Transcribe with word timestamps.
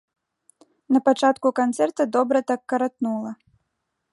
Напачатку 0.95 1.47
канцэрта 1.59 2.01
добра 2.15 2.41
так 2.53 2.61
каратнула. 2.75 3.31